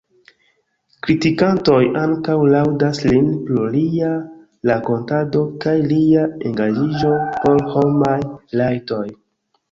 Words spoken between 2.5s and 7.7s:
laŭdas lin pro lia rakontado kaj lia engaĝiĝo por